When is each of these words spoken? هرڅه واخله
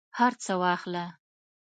هرڅه 0.19 0.53
واخله 0.61 1.05